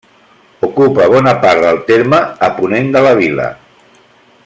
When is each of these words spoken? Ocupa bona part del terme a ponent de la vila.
Ocupa 0.67 1.05
bona 1.11 1.33
part 1.45 1.61
del 1.67 1.77
terme 1.91 2.23
a 2.49 2.49
ponent 2.61 2.93
de 2.97 3.05
la 3.09 3.13
vila. 3.25 3.51